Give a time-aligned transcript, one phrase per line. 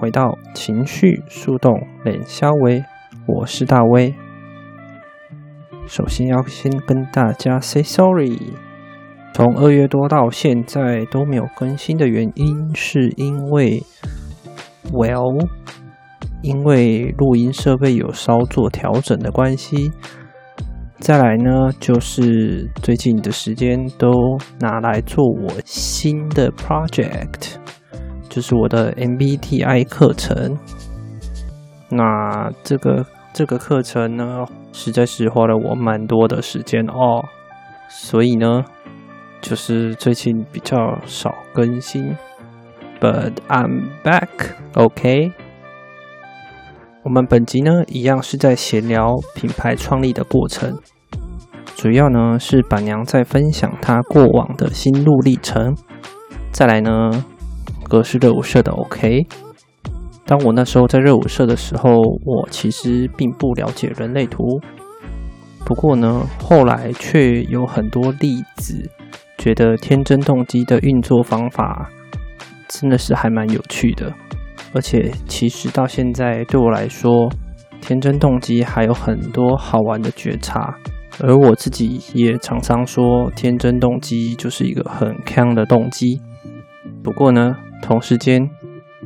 [0.00, 2.82] 回到情绪树洞冷消微，
[3.26, 4.14] 我是大威。
[5.86, 8.38] 首先要先跟大家 say sorry，
[9.34, 13.82] 从二月多到现在都没有更新的原因，是因为
[14.90, 15.46] ，well，
[16.40, 19.92] 因为录音设备有稍作调整的关系。
[20.98, 27.56] 再来呢，就是最近的时间都拿来做我新的 project。
[28.30, 30.56] 就是我的 MBTI 课程，
[31.90, 37.24] 那这个这个课程呢，实在是花了我蛮多的时间哦，
[37.88, 38.64] 所以呢，
[39.42, 42.16] 就是最近比较少更新
[43.00, 45.32] ，But I'm back, OK。
[47.02, 50.78] 我们本集呢，一样是在闲聊品牌创立的过程，
[51.74, 55.74] 主要呢是板娘在分享她过往的心路历程，
[56.52, 57.24] 再来呢。
[57.90, 59.26] 格式热舞社的 OK。
[60.24, 61.90] 当我那时候在热舞社的时候，
[62.24, 64.60] 我其实并不了解人类图。
[65.66, 68.88] 不过呢，后来却有很多例子，
[69.36, 71.90] 觉得天真动机的运作方法
[72.68, 74.12] 真的是还蛮有趣的。
[74.72, 77.28] 而且，其实到现在对我来说，
[77.80, 80.76] 天真动机还有很多好玩的觉察。
[81.20, 86.20] 而我自己也常常说，天真动机就是一个很锵的动机。
[87.02, 88.50] 不过呢，同时间，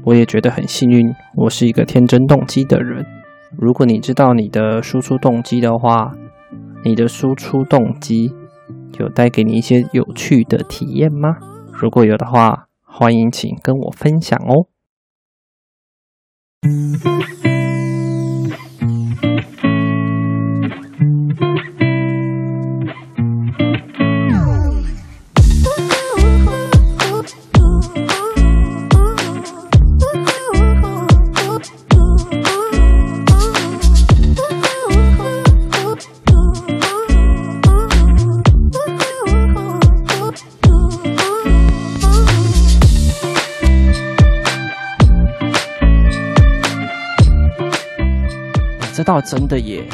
[0.04, 3.06] 我也觉得很幸运，我是一个天真动机的人。
[3.56, 6.12] 如果你知道你的输出动机的话，
[6.84, 8.34] 你的输出动机
[8.98, 11.36] 有带给你一些有趣的体验吗？
[11.72, 14.66] 如果有的话，欢迎请跟我分享哦。
[49.04, 49.86] 这倒真的耶，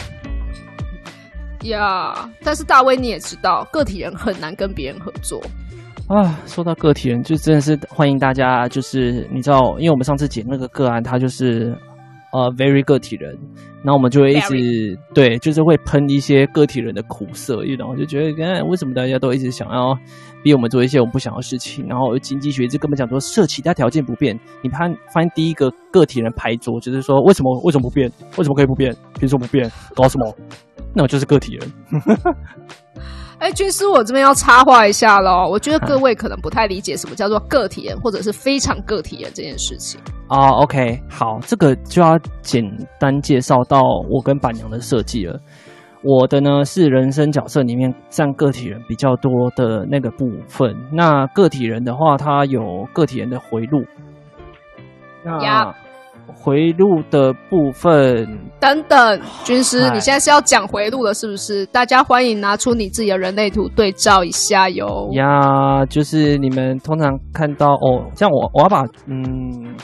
[1.65, 5.43] 呀！Yeah, 但是大威你也知道，个体人很难跟别人合作
[6.06, 6.38] 啊。
[6.47, 11.76] 说到个体人，就真的是欢迎大家，就是你知道，因为我们上次解那个个案，他就是
[12.33, 13.37] 呃，very 个体人，
[13.83, 19.99] 那我们就会一直.对，就是会喷一些个体人的苦涩，然后就觉得，哎为什么大家都一直想要。
[20.43, 24.35] 逼我们做一些我们不想要的事情，然后经济学就根本讲说设其他条件不变。
[24.63, 28.11] 你看，翻第一个个体人排桌，就是说为什么为什么不变？
[28.39, 28.97] 为什么可以不变？
[29.19, 29.71] 凭什么不变？
[29.95, 30.35] 搞什么？
[30.95, 31.71] 那我就是个体人。
[33.41, 35.49] 哎，军师，我这边要插话一下喽。
[35.51, 39.99] 我觉得各位可能不太理解什么叫做个体人，或者是非常个体人这件事情。
[40.28, 42.62] 哦，OK，好，这个就要简
[42.99, 43.81] 单介绍到
[44.11, 45.41] 我跟板娘的设计了。
[46.03, 50.77] 我的呢是人生角色里面占个体人比较多的那个部分。
[50.93, 53.83] 那个体人的话，他有个体人的回路。
[55.25, 55.75] 那
[56.35, 58.27] 回路的部分，
[58.59, 61.67] 等等，军师，你现在是要讲回路了，是不是？
[61.67, 65.09] 大家欢迎拿出你自己的人类图对照一下哟。
[65.13, 69.75] 呀，就是你们通常看到哦，像我我要把嗯，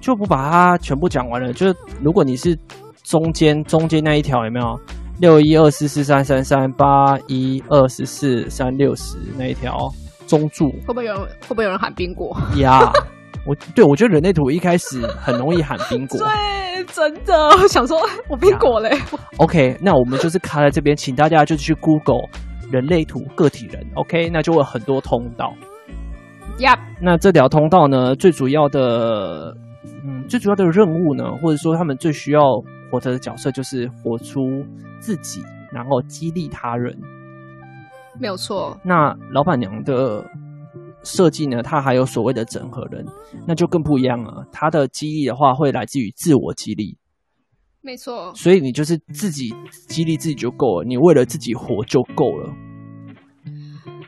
[0.00, 1.52] 就不把它全部讲完了。
[1.52, 2.58] 就是如果你是
[3.02, 4.78] 中间中间那一条，有没有？
[5.20, 9.88] 六一二四四三三三八一二十四三六十那一条
[10.26, 13.04] 中柱会不会有人会不会有人喊冰果呀？Yeah,
[13.46, 17.98] 我对我觉得人类图一开始很容易喊宾果， 对，真的我想说
[18.28, 18.96] 我宾果嘞。
[19.38, 22.28] OK，那我们就是卡在这边，请大家就去 Google
[22.70, 25.52] 人类图个体人，OK，那就会有很多通道。
[26.58, 29.54] Yep，那这条通道呢，最主要的，
[30.04, 32.40] 嗯，最主要的任务呢，或者说他们最需要。
[32.90, 34.64] 活着的角色就是活出
[35.00, 35.42] 自己，
[35.72, 36.96] 然后激励他人。
[38.20, 38.78] 没有错。
[38.84, 40.24] 那老板娘的
[41.04, 43.06] 设计呢，它还有所谓的整合人，
[43.46, 44.44] 那就更不一样了。
[44.50, 46.96] 它的激励的话，会来自于自我激励。
[47.80, 49.54] 没错，所以你就是自己
[49.88, 52.50] 激励自己就够了，你为了自己活就够了。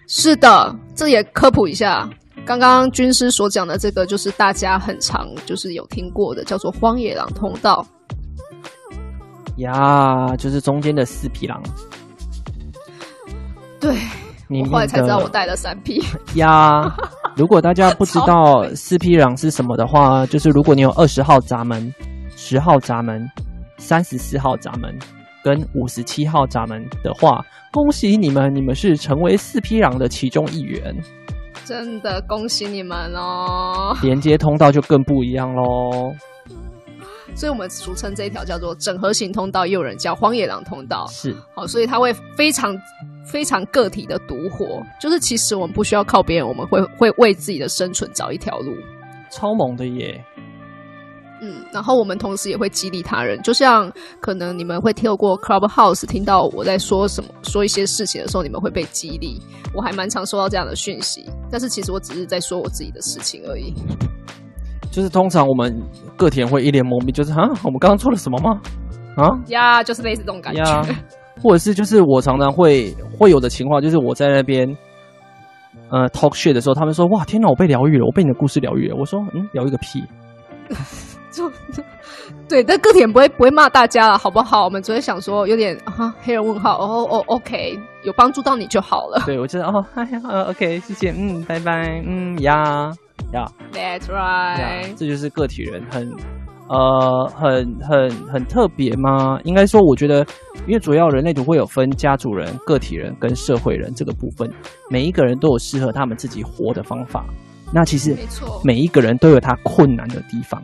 [0.08, 2.08] 是的，这也科普一下。
[2.46, 7.84] 刚刚军师所讲的这个，就是大家很常就是有听过的，叫做荒野狼通道。
[9.56, 11.62] 呀，就是中间的四匹狼。
[13.81, 13.94] 对，
[14.48, 16.02] 我后来才知道我带了三匹。
[16.34, 16.94] 呀，
[17.37, 21.93] 如果大家不知道 四匹狼是什么的话，就是如果你有二十号闸门、
[22.37, 23.28] 十号闸门。
[23.78, 24.98] 三十四号闸门
[25.44, 30.96] 跟五十七号闸门的话，恭喜你们，你们是成为四匹狼的其中一员。
[31.66, 33.94] 真的恭喜你们哦！
[34.02, 36.10] 连接通道就更不一样喽。
[37.37, 41.06] 所以我们俗称这一条叫做整合型通道，也有人叫荒野狼通道。
[41.08, 42.75] 是，好，所以它会非常
[43.26, 48.73] 非常个体的独活，就是其实我们不需要靠别人，我们会会为自己的生存找一条路。
[49.31, 50.25] 超猛的耶！
[51.43, 59.38] 嗯，然后我们同时也会激励他人，就像可能你们会透过 Clubhouse 听到我在说什么，说一些事情的时候，你们会被激励。
[59.75, 63.75] 我还蛮常收到这样的讯息，但是其实我只是在说我自己的事情而已。
[64.90, 65.79] 就是通常我们
[66.17, 68.58] 个体人会一脸懵逼，就是啊，我们刚刚做了什么吗？
[69.17, 70.64] 啊呀，就是类似这种感觉。
[71.42, 74.68] 或者是就是我常常会会有的情况，就是我在那边
[75.90, 78.96] 呃 talk shit 的时候，他们说哇，天哪，我被疗愈了，我被你的故事疗愈了。
[78.96, 80.02] 我说嗯，疗愈个屁。
[81.30, 81.52] 就
[82.48, 84.64] 对，但个体人不会不会骂大家了，好不好？
[84.64, 89.22] 我们只会想说有点哈黑人问号哦哦，OK，有帮助到你就好了。
[89.26, 92.90] 对，我觉得哦，哎 呀，OK，谢谢，嗯，拜拜，嗯呀
[93.34, 96.10] 呀，That's right，这就是个体人很
[96.68, 99.38] 呃很很很特别吗？
[99.44, 100.26] 应该说，我觉得，
[100.66, 104.50] 因为主要人类图会有分家族人、个体人跟社会人这个部分，
[104.90, 107.24] 每一个人都有适合他们自己活的方法。
[107.72, 110.62] 那其实没错，每一个人都有他困难的地方。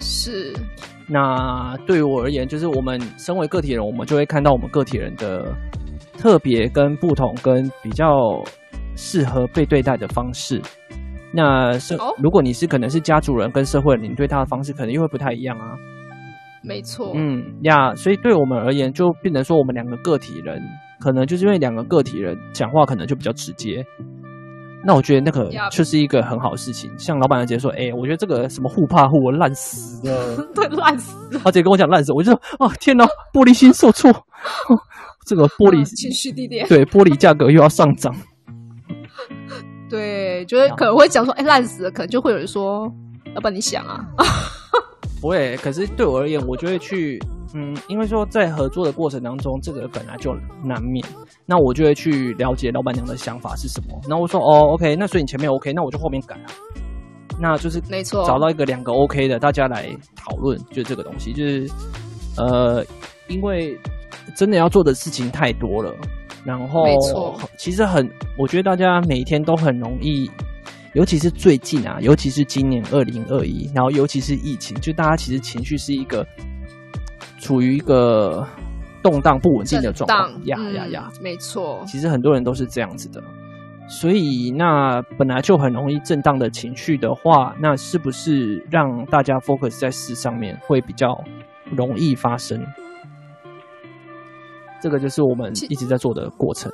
[0.00, 0.52] 是，
[1.06, 5.54] 那对于我而言，就是我们身为个体人，我们就会看到我们个体人的
[6.16, 8.06] 特别跟不同，跟比较
[8.96, 10.60] 适合被对待的方式。
[11.32, 15.76] 那是，如果你是可能是家族人跟社会人，你对他的方式可能又会不太一样啊。
[16.62, 20.60] 没错，嗯呀，所以对我们而言，就变成说我们两个个体人，
[21.00, 23.84] 可能就是因为两个个体人讲话可能就比较直接。
[24.84, 34.10] 那我觉得那个就是一个很好的事情，像老板直接说：“哎、欸，我觉得这个什么互怕互，我烂死了， 对，烂死了。”他直接跟我讲烂死，我就说：“哦，天哪，玻璃心受挫，
[35.26, 38.14] 这个玻璃情绪低点，对，玻璃价格又要上涨。”
[39.90, 42.90] 对，觉得可能会讲说：“哎、欸，烂死了。”可能就会有人说
[43.34, 44.04] ：“老板，你想啊？”
[45.20, 47.18] 不会，可是对我而言，我就会去。
[47.52, 50.32] 嗯，因为说在合作的过程当中，这个本来就
[50.62, 51.04] 难免，
[51.44, 54.00] 那我就会去了解老板娘的想法是什么。
[54.08, 56.46] 那我说哦，OK，那所以你前面 OK，那我就后面改啊。
[57.40, 61.68] 那就是没错，找到一个两个 OK 的，大家来讨论，就这个东西，就是
[62.36, 62.84] 呃，
[63.26, 63.76] 因为
[64.36, 65.92] 真的要做的事情太多了，
[66.44, 70.30] 然后没错，其实很，我觉得大家每一天都很容易，
[70.94, 76.26] 尤其是最近啊，尤其是今年二零二一，然后尤其是疫情，就大家其实情绪是一个。
[77.42, 78.46] 处于一个
[79.02, 81.82] 动荡不稳定的状况，呀呀呀，没错。
[81.86, 83.20] 其实很多人都是这样子的，
[83.88, 91.18] 所以那本来就很容易震荡的情绪的话，那是不是让大家 focus 在事上面会比较
[91.74, 92.62] 容易发生？
[94.82, 96.70] 这个就是我们一直在做的过程。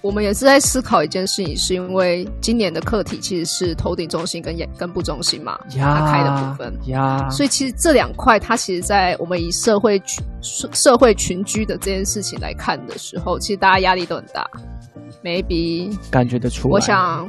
[0.00, 10.24] 我们也是在思考一件事情，是因为今年的课题其实是头顶中心跟眼根部中心嘛，它开的部分呀，所以其实这两块，它其实，在我们以社会群
[10.72, 14.48] 社会群居的这件事情来看的时候，其实大家压力都很大
[15.22, 16.72] ，maybe 感觉得出来。
[16.74, 17.28] 我想，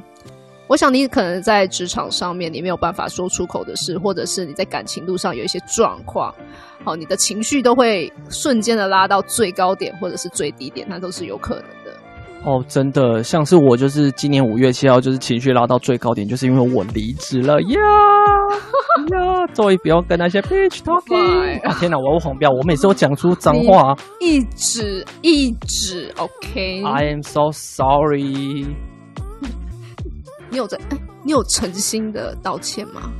[0.69, 6.31] 我想你可能在职场上面你没有办法说出口的事，或者是你在感情路上有一些状况，
[6.85, 11.91] 好，你的情绪都会瞬间的拉到最高点或者是最低点，那都是有可能的。
[12.45, 17.81] 哦，真的，像是我就是今年五月七号，就是情绪拉到最高点，就是因为我离职了呀
[19.11, 19.47] 呀！
[19.55, 21.67] 终于不要跟那些 bitch talking。
[21.67, 26.83] 啊，天哪，我要黄标，我每次都讲出脏话，一直一直 OK。
[26.85, 28.67] I am so sorry。
[30.49, 30.77] 你有在？
[30.89, 33.11] 哎，你有诚心的道歉吗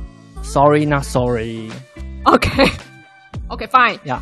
[0.42, 1.70] ？Sorry, not sorry.
[2.24, 2.70] OK,
[3.48, 3.98] OK, fine.
[4.04, 4.18] Yeah.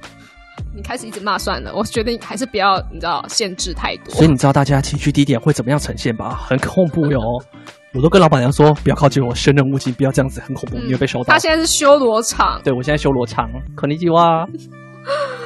[0.74, 4.14] 你开始一直骂算了，我决定还是不要，你知道限制太多。
[4.14, 6.34] 所以你知道大家情绪低点会怎么样呈现吧？
[6.46, 7.20] 很恐怖哟！
[7.94, 11.32] 我都跟老板娘说，不要靠近我，生人勿近，不要这样子，很恐怖，你会被收到。
[11.32, 14.46] 他现在是修罗场，对，我现在修罗场，肯尼基哇。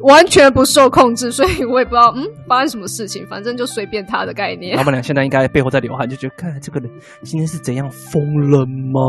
[0.00, 4.76] 完全不受控制，所以我也不知道嗯发生什么事情，反正就随便他的概念。
[4.76, 6.90] 老板娘现在应该背后在流汗，就觉得看这个人
[7.22, 9.00] 今天是怎样疯了吗？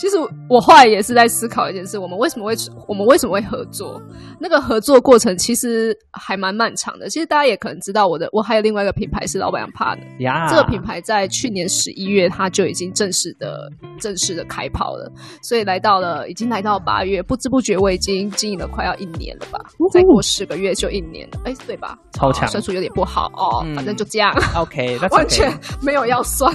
[0.00, 0.16] 其实
[0.48, 2.54] 我后来也是在思考一件事：我们为什么会
[2.88, 4.00] 我们为什么会合作？
[4.40, 7.06] 那个合作过程其实还蛮漫长的。
[7.10, 10.48] 其实大家也可能知道，我的我还有另外一个品牌是老板娘怕的呀。
[10.48, 15.12] 这个品牌在去年十一月，它就已经正式的正式的开跑了。
[15.42, 19.60] 所以来到了，已经来到八月，不知不觉我已经经营了快要一年了吧？
[19.92, 21.98] 再过十个月就一年了，哎，对吧？
[22.12, 23.62] 超强，算数有点不好哦。
[23.66, 25.52] 嗯、反正就这样，OK， 完全
[25.82, 26.50] 没有要算。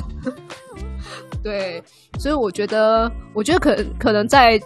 [1.45, 1.79] 对，
[2.17, 4.59] 所以我觉得，我觉得可可能在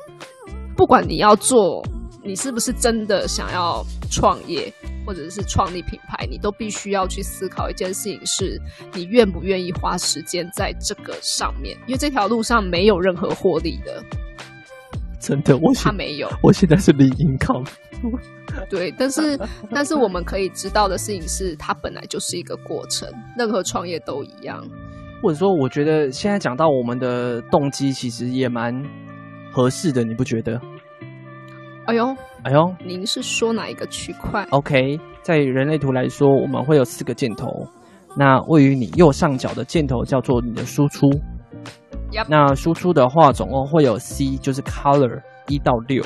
[0.78, 1.84] 不管你要做，
[2.24, 4.74] 你是不是真的想要创业，
[5.06, 8.58] 或者是创立品牌，你都必须要去思考一件事情：是
[8.94, 11.78] 你愿不愿意花时间在这个上面？
[11.86, 14.02] 因为这条路上没有任何获利的。
[15.20, 17.68] 真的，我他没有，我现在是零 income。
[18.70, 19.38] 对，但是
[19.70, 23.06] 但是我们可以知道的事情是，它本来就是一个过程，
[23.38, 24.66] 任何创业都一样。
[25.22, 28.74] 或者说，我觉得现在讲到我们的动机，其实也蛮
[29.52, 30.60] 合适的，你不觉得？
[31.86, 37.48] 哎呦，哎呦，您是说哪一个区块？OK，在人类图来说，我们会有四个箭头。
[38.16, 41.10] 那位于你右上角的箭头叫做你的输出。
[42.12, 42.26] Yep.
[42.28, 46.04] 那输出的话，总共会有 C，就是 Color 一到六。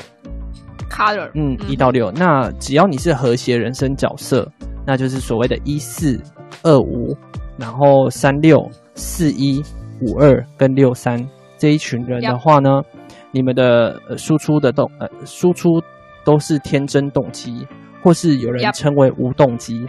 [0.90, 2.10] Color，嗯，一到六。
[2.12, 4.50] 那只要你是和谐人生角色，
[4.86, 6.20] 那就是所谓的一四
[6.62, 7.16] 二五，
[7.58, 8.68] 然后三六。
[8.94, 9.62] 四一
[10.00, 11.18] 五二跟六三
[11.58, 12.82] 这一群人的话呢
[13.30, 15.82] 你们的输出的动呃输出
[16.24, 17.66] 都是天真动机，
[18.02, 19.86] 或是有人称为无动机。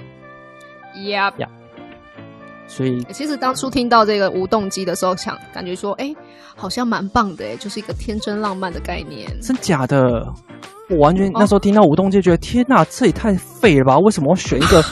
[1.08, 1.48] 呀呀，
[2.68, 6.16] 所以其实当初听到这个无动机的时候，想感觉说，哎、欸，
[6.56, 9.30] 好像蛮棒的，哎，就是一个天真浪漫的概念。
[9.42, 10.26] 真假的？
[10.90, 12.42] 我完全那时候听到无动机，觉得、oh.
[12.42, 13.98] 天哪，这也太废了吧？
[14.00, 14.84] 为什么要选一个？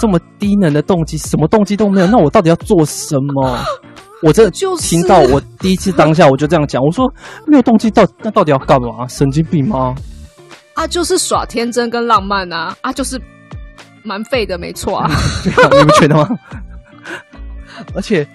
[0.00, 3.58] 这么低能的动机，什么动机都没有，那我到底要做什么？
[4.22, 7.04] 我这听到我第一次当下我就这样讲，我说
[7.46, 9.06] 没有动机，到那到底要干嘛？
[9.08, 9.94] 神经病吗？
[10.74, 13.20] 啊，就是耍天真跟浪漫啊，啊，就是
[14.02, 15.10] 蛮废的，没错啊，
[15.44, 16.28] 你们觉得吗？
[17.94, 18.26] 而且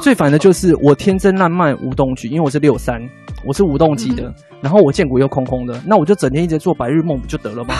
[0.00, 2.98] 最烦的就是我天真烂漫无动机，因为我是六三，
[3.46, 7.74] 我是无动机的，嗯、然后我荐骨又空空的，那我就整天一直做白日梦不就得了吗？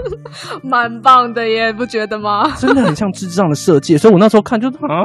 [0.62, 2.50] 蛮棒的耶，不觉得吗？
[2.56, 5.04] 真的很像智障的设计，所以我那时候看就啊，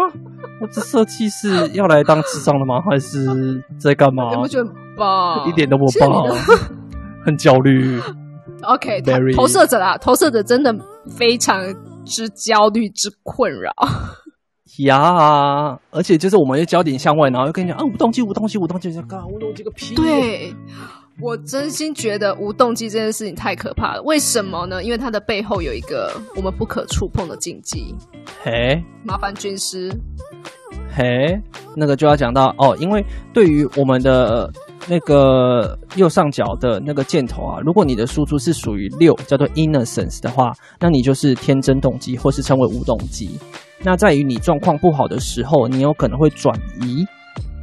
[0.62, 2.82] 我这设计是要来当智障的吗？
[2.90, 4.30] 还是在干嘛？
[4.32, 5.48] 你不觉得棒？
[5.48, 6.10] 一点都不棒，
[7.26, 8.00] 很焦虑。
[8.64, 9.02] OK，
[9.36, 10.74] 投射者啊，投射者真的
[11.10, 11.62] 非常
[12.06, 13.72] 之焦虑之困扰。
[14.86, 19.96] 呀，而且就是我们要焦点向外，然后又跟你讲啊，无动机，无动机，无动机，就干无动机个屁！
[19.96, 20.54] 对，
[21.22, 24.02] 我真心觉得无动机这件事情太可怕了。
[24.02, 24.84] 为什么呢？
[24.84, 27.96] 因为它的背后有一个我们不可触碰的禁忌。
[28.44, 29.92] 嘿，麻烦军师。
[30.94, 31.40] 嘿，
[31.76, 34.52] 那个就要讲到哦，因为对于我们的
[34.88, 43.38] 那个右上角的那个箭头啊，如果你的输出是属于六，叫做 innocence 的话，那你就是天真动机，或是称为无动机。
[43.84, 47.06] 那在于你状况不好的时候，你有可能会转移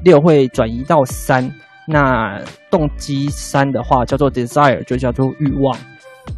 [0.05, 1.53] 六，会转移到三。
[1.88, 2.38] 那
[2.71, 5.75] 动机三的话叫做 desire，就叫做欲望。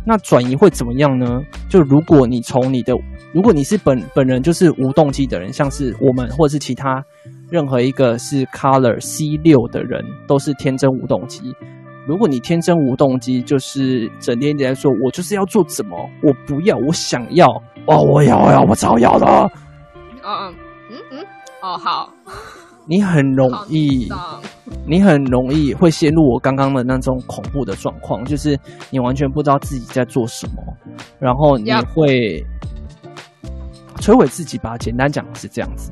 [0.06, 1.42] 那转移会怎么样呢？
[1.68, 2.94] 就如果你从你的，
[3.34, 7.04] 如果你是本本人就是无动机的人，像是我们或者是其他
[7.50, 11.42] 任何一个是 color C 六的人，都是天真无动机。
[12.06, 17.46] 如果你天真无动机，就是整天在说，我就是要做什么，我不要，我想要，
[17.86, 19.26] 哦，我要，我要，我超要的。
[20.22, 20.54] 嗯
[20.90, 21.26] 嗯嗯
[21.62, 22.08] 哦好，
[22.86, 24.08] 你很容易，
[24.86, 28.58] 你很容易会陷入我刚刚的那种恐怖的状况，就是
[28.90, 30.62] 你完全不知道自己在做什么，
[31.18, 32.44] 然后你会
[33.98, 34.76] 摧毁自己吧？
[34.76, 35.90] 简单讲是这样子。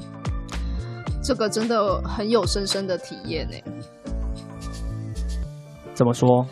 [1.23, 3.57] 这个真的很有深深的体验呢。
[5.95, 6.47] 怎么说？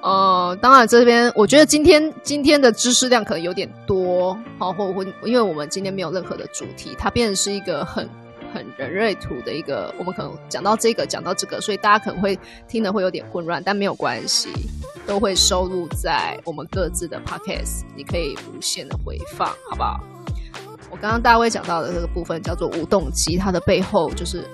[0.00, 8.06] 呃，当然，这边我觉得今天今天的知识量可能有点多，好，或或因为我们今天没有任何的主题，它变成是一个很
[8.54, 14.48] 很人类图的一个，我们可能讲到这个，讲到这个，所以大家可能会听的会有点混乱，但没有关系，
[15.06, 20.00] 都会收录在我们各自的 podcast，你可以无限的回放，好不好？
[20.88, 24.44] 我刚刚大卫讲到的这个部分叫做无动机，它的背后就是。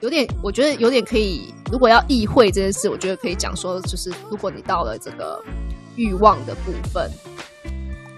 [0.00, 1.52] 有点，我觉得有点可以。
[1.72, 5.42] 如果要意会这件事，我觉得可以讲说，就是如果你到了这个
[5.96, 7.10] 欲望的部分，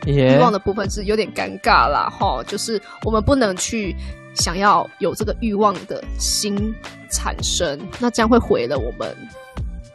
[0.04, 3.96] 欲.望的部分是有点尴尬啦，哈，就是我们不能去
[4.34, 6.75] 想要有这个欲望的心
[7.10, 9.16] 产生，那这样会毁了我们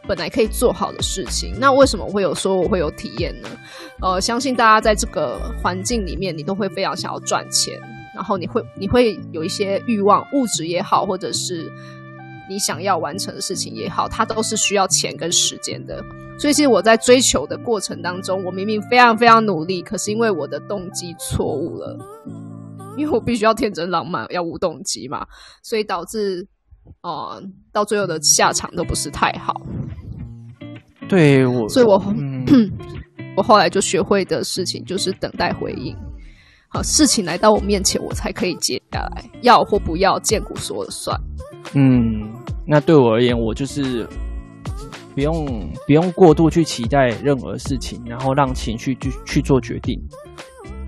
[0.06, 1.54] 本来可以做好的事情。
[1.58, 3.48] 那为什么我会有说我会有体验呢？
[4.00, 7.80] 呃，相信大家在这个环境里面，你都会非常想要赚钱，
[8.14, 11.72] 然后你会你会有一些欲望，物质也好，或者是
[12.48, 16.04] 你想要完成的事情也好，它都是需要钱跟时间的。
[16.38, 21.96] 所以，其实我在追求的过程当中，我明明非常非常努力，可是因为我的动机错误了，
[22.96, 25.26] 因为我必须要天真浪漫，要无动机嘛，
[25.62, 26.46] 所以导致，
[27.02, 29.54] 呃，到最后的下场都不是太好。
[31.08, 32.44] 对我，所以我，嗯，
[33.36, 35.96] 我后来就学会的事情就是等待回应。
[36.68, 41.18] 好，事情来到我面前，我才可以接下来，要或不要，见骨说了算。
[41.74, 42.32] 嗯，
[42.66, 44.08] 那对我而言，我就是。
[45.14, 45.46] 不用
[45.86, 49.98] 不用过度去期待任何事情，然后让情绪去去做决定。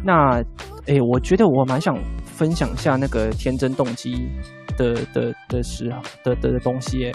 [0.05, 0.45] 那，
[0.89, 4.29] 诶，我觉得我蛮想分享一下那个天真动机
[4.77, 7.13] 的的的时候的的的东西，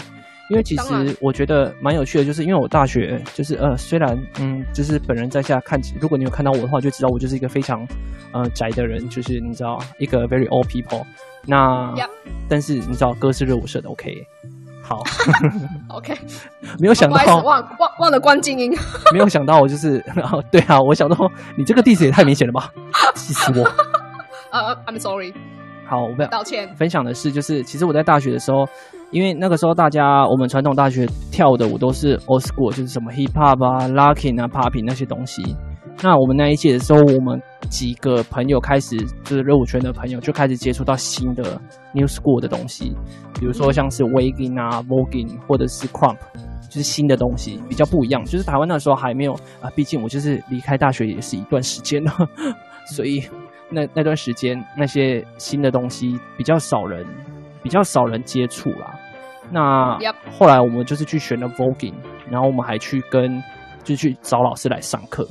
[0.49, 7.87] 因为其实我觉得蛮有趣的，就是因为我大学就是呃，虽然嗯，就是本人在下看，如果你有看到我的话，就知道我就是一个非常
[8.31, 11.03] 呃宅的人，就是你知道一个 very old people。
[11.45, 11.93] 那.
[12.49, 14.27] 但是你知道，歌是热舞社的，OK。
[14.83, 15.01] 好，
[15.87, 16.13] OK，
[16.77, 18.71] 没有想到，忘忘忘了关静音，
[19.13, 20.03] 没有想到我就是，
[20.51, 21.17] 对啊，我想到
[21.57, 22.69] 你这个 diss 也太明显了吧，
[23.15, 23.63] 气死我。
[24.51, 25.33] 呃、uh,，I'm sorry。
[25.87, 26.69] 好，我不要道歉。
[26.75, 28.67] 分享的是，就是其实我在大学的时候，
[29.11, 35.55] 因为那个时候大家我们传统大学跳的舞都是 old school，就是什么 hip hop 啊、locking 啊、popping 那些东西。
[36.01, 41.43] 那我们那一届的时候，我们几个朋友开始就是热舞圈的朋友就开始接触到新的
[41.93, 42.93] new school 的东西，
[43.39, 46.17] 比如说像是 waacking 啊、voguing 或者是 crump，
[46.69, 48.21] 就是新的东西，比较不一样。
[48.25, 52.11] 就是台湾那时候还没有啊，毕竟我就是离开大学也是一段时间了，
[52.85, 53.23] 所以
[53.69, 57.05] 那那段时间那些新的东西比较少人
[57.61, 58.99] 比较少人接触啦。
[59.49, 59.97] 那
[60.37, 61.93] 后来我们就是去学了 voguing，
[62.29, 63.41] 然后我们还去跟
[63.85, 65.25] 就去找老师来上课。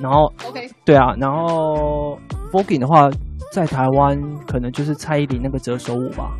[0.00, 2.18] 然后，OK，对啊，然后
[2.52, 3.10] voguing 的话，
[3.52, 6.32] 在台湾可能就是蔡依林那个折手舞吧，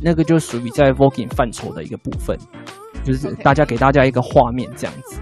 [0.00, 2.38] 那个就属于在 voguing 范畴的一个部分，
[3.02, 5.20] 就是大家给大家一个画面这样子。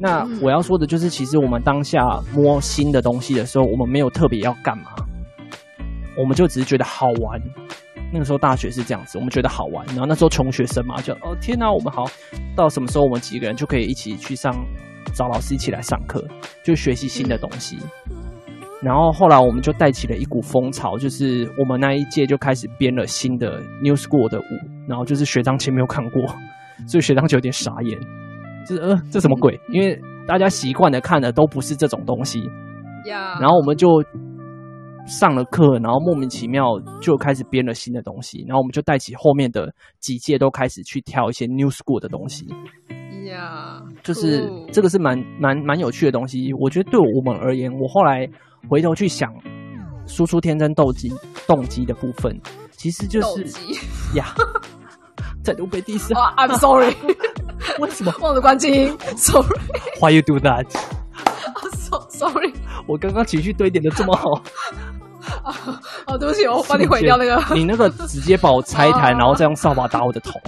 [0.00, 4.90] 那我要说的就是，其实我们当下摸新的东西的时候，我们没有特别要干嘛，
[6.16, 7.40] 我们就只是觉得好玩。
[8.12, 9.86] 那个时候大学是这样子，我们觉得好玩。
[9.88, 12.04] 然后那时候穷学生嘛，就哦天哪，我们好
[12.56, 14.54] 到什么时候我们几个人就可以一起去上。
[15.14, 16.22] 找老师一起来上课，
[16.62, 17.78] 就学习新的东西。
[18.82, 24.44] 然后后来我们就带起了一股风潮，就是我们那一届就开始编了新的 New School 的舞。
[24.86, 26.22] 然后就是学长前没有看过，
[26.86, 27.98] 所以学长就有点傻眼，
[28.66, 29.58] 就是呃这什么鬼？
[29.70, 32.42] 因为大家习惯的看的都不是这种东西。
[33.40, 33.88] 然后我们就
[35.08, 38.44] 上了课，然后莫名其妙就开始编了新的东西。
[38.46, 42.46] 然后我们就带起后面的几届都开始去挑一些 New School 的东西。
[43.24, 46.52] 呀，yeah, 就是这个是蛮蛮蛮有趣的东西。
[46.54, 48.28] 我觉得对我们而言，我后来
[48.68, 49.32] 回头去想，
[50.06, 51.10] 输出天真斗机
[51.46, 52.38] 动机的部分，
[52.70, 53.44] 其实就是
[54.14, 54.34] 呀，
[55.42, 56.14] 在度被 diss。
[56.14, 56.94] Oh, I'm sorry，
[57.80, 62.52] 为什么忘了关静音？Sorry，Why you do that？So sorry，
[62.86, 64.42] 我刚刚情绪堆叠的这么好。
[66.06, 67.42] 哦，对不起，我帮你毁掉那个。
[67.54, 70.38] 你那个直接把我拆台， 然后再用扫把打我的头。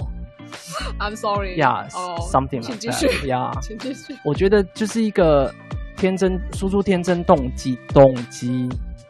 [0.99, 1.57] I'm sorry.
[1.57, 1.89] Yeah,
[2.31, 2.79] something like that.
[2.79, 3.07] 请继续。
[3.27, 4.15] Yeah，请继续。
[4.23, 5.53] 我觉得就是一个
[5.97, 8.69] 天真输出天真动机动机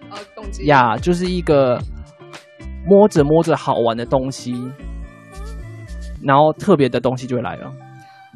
[0.10, 0.66] 呃，动机。
[0.66, 1.80] 呀，就是一个
[2.86, 4.54] 摸着摸着好玩的东西，
[6.24, 7.72] 然后特别的东西就会来了。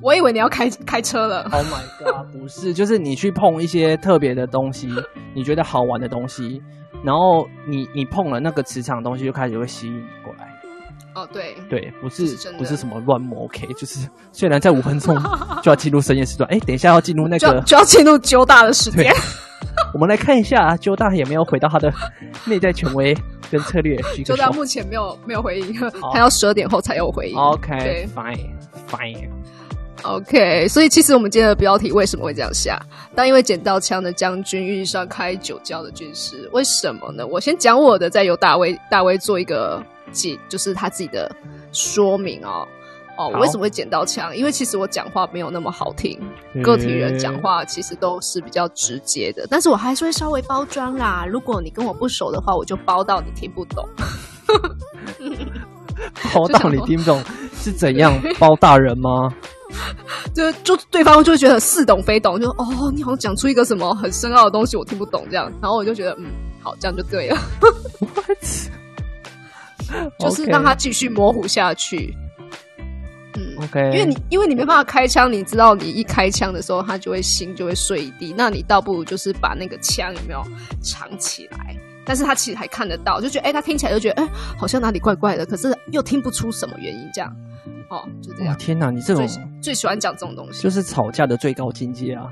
[0.02, 1.44] 我以为你要开开车了。
[1.52, 2.32] Oh my god！
[2.32, 4.90] 不是，就是你去碰一些特别的东西，
[5.34, 6.62] 你觉得好玩的东西，
[7.04, 10.52] 然后你你碰了那个磁场的东西，就开始会吸引你过来。
[11.14, 15.16] 哦，对对，不是，是不是什么乱摸，OK，就是虽然在五分钟
[15.64, 19.14] 就要进入深夜时段， 哎，等一下要进入那个就，就要进入揪大的时间，
[19.94, 21.90] 我们来看一下揪大有没有回到他的
[22.46, 23.16] 内在权威
[23.50, 23.96] 跟策略。
[24.26, 27.38] 揪大目前没有没有回应，好他要十二点后才有回应。
[30.06, 32.80] OK，Fine，Fine，OK，所以其实我们今天的标题为什么会这样下？
[33.14, 37.26] 当因为捡到枪的将军遇上开酒窖的军师，为什么呢？
[37.26, 39.82] 我先讲我的，再由大卫大卫做一个。
[40.48, 41.30] 就是他自己的
[41.74, 42.66] 说明哦
[43.18, 44.34] 哦，我为什么会捡到枪？
[44.38, 46.18] 因为其实我讲话没有那么好听，
[46.64, 51.26] 个体人讲话其实都是比较直接的，但是我还是会稍微包装啦。
[51.30, 53.86] 如果你跟我不熟的话，我就包到你听不懂。
[56.34, 57.22] 包到你听不懂
[57.60, 58.18] 是怎样？
[58.40, 59.30] 包大人吗？
[60.34, 66.26] 就就对方就会觉得似懂非懂，就哦，你好像讲出一个什么很深奥的东西，我听不懂这样，然后我就觉得嗯，
[66.62, 67.38] 好，这样就对了。
[70.20, 72.14] 就是让他继续模糊下去。
[73.38, 78.34] 嗯，OK，因为你因为你没办法开枪，你知道你一开枪的时候，他就会心就会碎一地。
[78.36, 80.42] 那你倒不如就是把那个枪有没有
[80.82, 81.76] 藏起来？
[82.06, 87.36] 但是他其实还看得到，就觉得哎，他听起来就觉得哎，好像哪里怪怪的，可是又听不出什么原因，这样
[87.90, 88.58] 哦，就这样。
[88.58, 92.32] 天哪，你这种最，最喜欢讲这种东西，就是吵架的最高境界啊！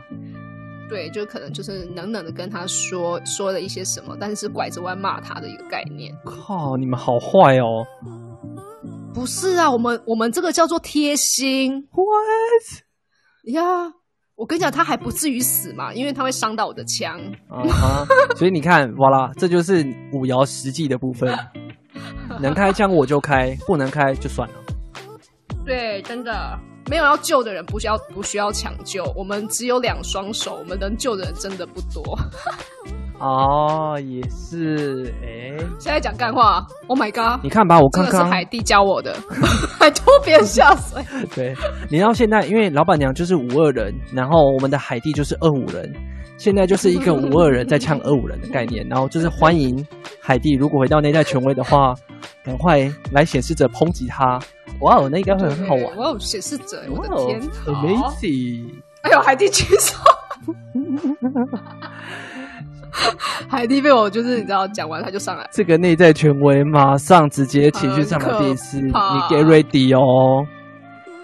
[0.90, 6.14] 对，就可能就是冷冷的跟他说说了一些什么，但是拐着弯骂他的一个概念。
[6.26, 7.86] 靠，你们好坏哦！
[9.14, 11.88] 不是啊，我们我们这个叫做贴心。
[11.92, 13.54] What？
[13.54, 13.92] 呀，yeah,
[14.36, 17.20] 我跟你讲，他还不至于死嘛，因为他会伤到我的枪。
[17.50, 18.36] Uh huh.
[18.36, 21.38] 所以你看，哇啦，这就是五爻实际的部分。
[22.40, 24.56] 能开枪我就开，不能开就算了。
[25.66, 29.04] 对，真的没有要救的人，不需要不需要抢救。
[29.16, 32.18] 我们只有两双手，我们能救的人真的不多。
[33.20, 37.40] 哦，也是，哎，现在讲干话，Oh my god！
[37.44, 39.16] 你看吧，我刚刚是海蒂教我的，
[39.80, 41.02] 还拖别人下水。
[41.34, 41.56] 对，
[41.90, 45.90] 你知道现在，因为老板娘就是五二人，然后我们的海蒂就是二五人，
[46.38, 49.86] 现在就是一个五二人在呛二五人的概念，然后就是欢迎
[50.20, 51.94] 海蒂，如果回到内在权威的话，
[52.44, 54.38] 赶快来显示者抨击他。
[54.82, 55.96] 哇哦，那应该会很好玩。
[55.98, 58.66] 哇哦，显示者，我的天，Amazing！
[59.04, 59.98] 哎呦，海蒂举手。
[63.50, 70.46] 海蒂被我就是你知道讲完他就上来，这个内在权威马上直接情绪上的第四，你 get ready 哦。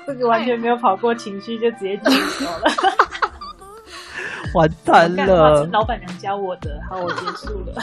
[0.07, 2.63] 这个完全没有跑过情绪就直接进手了，
[4.55, 5.63] 完蛋了。
[5.63, 7.75] 是老板娘教我的，好，我结束了。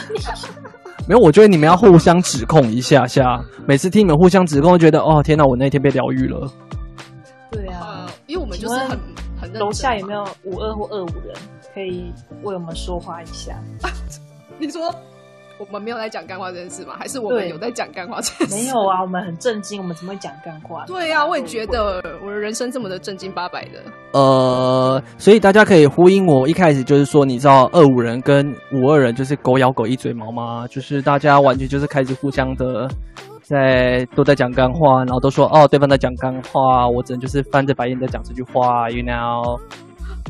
[1.07, 3.41] 没有，我觉得你们要互相指控一下下。
[3.65, 6.51] 每次听你们互相指控，觉得哦天哪，我那天被疗愈了。
[7.49, 8.99] 对啊，因为我们就是很
[9.39, 11.33] 很楼下有没有五二或二五人？
[11.77, 12.11] 可以
[12.41, 13.53] 为我们说话一下。
[14.57, 14.91] 你说
[15.59, 16.95] 我们没有在讲干话这件事吗？
[16.97, 18.55] 还是我们有在讲干话这件事？
[18.55, 20.83] 没有啊，我们很震惊，我们怎么会讲干话？
[20.87, 23.73] 对呀、啊，我也觉得我的人生这么的正经八百的。
[24.13, 30.65] 呃，所以大家可以呼应我一开始就是说，你知道二五人跟五二人就是狗咬狗一嘴毛吗？
[30.67, 32.89] 就是大家完全就是开始互相的
[33.43, 39.59] 在都在讲干话，然后都说哦，对方在讲干话，我只能就是翻着白眼在讲这句话，you know。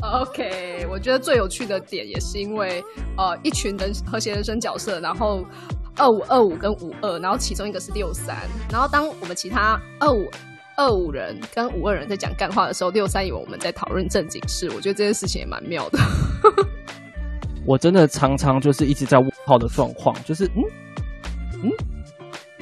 [0.00, 2.82] OK，我觉得最有趣的点也是因为，
[3.16, 5.44] 呃，一群人和谐人生角色，然后
[5.96, 8.36] 二五二五跟五二，然后其中一个是六三，
[8.70, 10.28] 然后当我们其他二五
[10.76, 15.98] 二五人跟五二人在讲干话的时候，六三以为我们在讨论正经事，我觉得这件事情也蛮妙的。
[17.66, 20.62] 我真的常常就是一直在问号的状况，就是嗯
[21.64, 21.70] 嗯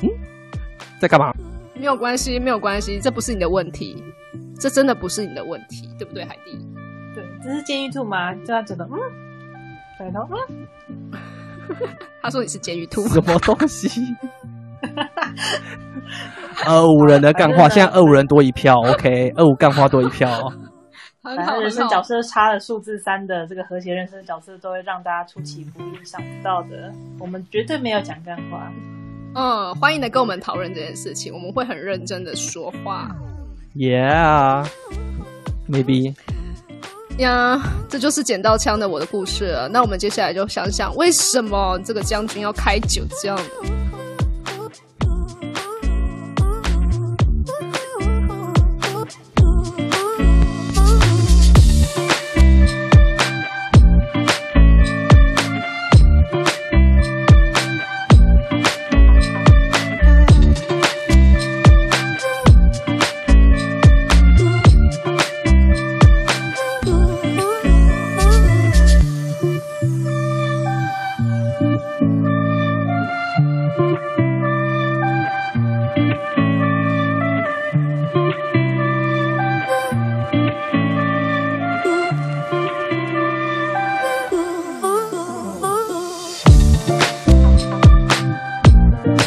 [0.03, 0.09] 嗯，
[0.99, 1.33] 在干嘛？
[1.75, 4.03] 没有关系，没有关系，这不是你的问题，
[4.59, 6.59] 这真的不是你的问题，对不对，海蒂？
[7.47, 8.35] 对，这是监狱兔吗？
[8.35, 8.91] 就他觉得，嗯，
[9.99, 10.67] 对头，嗯，
[12.23, 13.89] 他说你是监狱兔，什么东西？
[16.67, 20.29] 二五人的干话，现在二五人多一票，OK，二五干话多一票。
[21.23, 26.93] 反正人生角色差了数字三的这个和谐人生角色，都会让大家出其不意，想不到的。
[27.19, 28.73] 我们绝对没有讲干话。
[29.35, 33.11] 嗯，欢迎来跟我们讨论这件事情，我们会很认真的说话。
[33.75, 36.15] Yeah，maybe。
[37.19, 39.69] 呀，这就是捡到枪的我的故事了。
[39.69, 43.96] 那我们接下来就想想，为什么这个将军要开酒这样的？